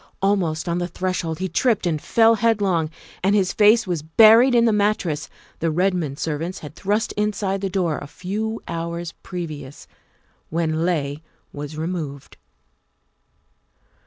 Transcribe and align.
Almost 0.19 0.67
on 0.67 0.79
the 0.79 0.87
threshold 0.87 1.37
he 1.37 1.47
tripped 1.47 1.85
and 1.85 2.01
fell 2.01 2.33
headlong, 2.33 2.89
and 3.23 3.35
his 3.35 3.53
face 3.53 3.85
was 3.85 4.01
buried 4.01 4.55
in 4.55 4.65
the 4.65 4.73
mattress 4.73 5.29
the 5.59 5.69
Redmond 5.69 6.17
servants 6.17 6.57
had 6.65 6.73
thrust 6.73 7.11
inside 7.11 7.61
the 7.61 7.69
door 7.69 7.99
a 7.99 8.07
few 8.07 8.63
hours 8.67 9.11
previous, 9.21 9.85
when 10.49 10.85
Leigh 10.87 11.21
was 11.53 11.77
removed. 11.77 12.37